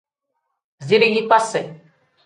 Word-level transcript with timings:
Zirigi 0.87 1.21
kpasi. 1.27 1.61